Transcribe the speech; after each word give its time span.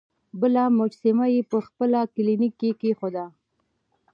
بله 0.39 0.63
مجسمه 0.79 1.25
یې 1.33 1.41
په 1.51 1.57
خپل 1.67 1.91
کلینیک 2.15 2.53
کې 2.59 2.69
کیښوده. 2.79 3.25